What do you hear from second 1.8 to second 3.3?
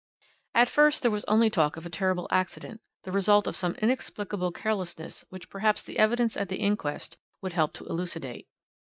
a terrible accident, the